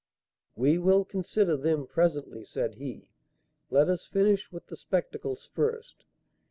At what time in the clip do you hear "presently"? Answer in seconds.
1.85-2.43